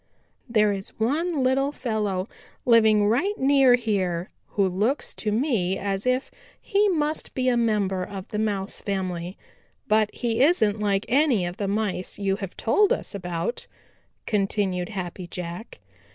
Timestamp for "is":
0.73-0.99